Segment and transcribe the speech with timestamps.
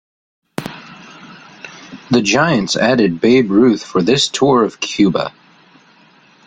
[2.09, 5.31] The Giants added Babe Ruth for this tour of Cuba.